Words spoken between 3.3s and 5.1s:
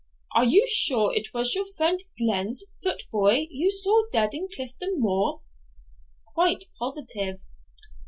you saw dead in Clifton